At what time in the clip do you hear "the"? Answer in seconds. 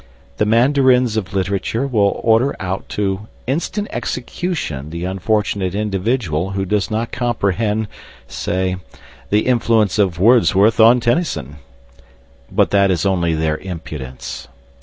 0.37-0.47, 4.89-5.03, 9.29-9.45